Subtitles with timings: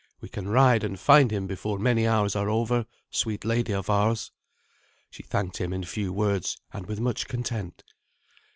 [0.19, 4.31] We can ride and find him before many hours are over, sweet lady of ours."
[5.11, 7.83] She thanked him in few words, and with much content.